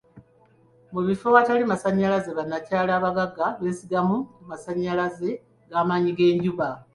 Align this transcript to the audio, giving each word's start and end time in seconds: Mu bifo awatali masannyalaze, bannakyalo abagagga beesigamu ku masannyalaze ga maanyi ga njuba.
Mu 0.93 1.01
bifo 1.07 1.25
awatali 1.31 1.63
masannyalaze, 1.71 2.29
bannakyalo 2.37 2.91
abagagga 2.99 3.45
beesigamu 3.59 4.17
ku 4.33 4.41
masannyalaze 4.49 5.29
ga 5.69 5.81
maanyi 5.87 6.11
ga 6.17 6.29
njuba. 6.35 6.67